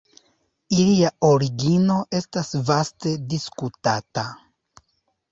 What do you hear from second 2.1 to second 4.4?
estas vaste diskutata.